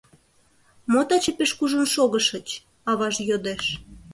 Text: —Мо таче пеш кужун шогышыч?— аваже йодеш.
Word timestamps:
—Мо 0.91 1.01
таче 1.07 1.31
пеш 1.37 1.51
кужун 1.57 1.85
шогышыч?— 1.93 2.47
аваже 2.89 3.21
йодеш. 3.29 3.63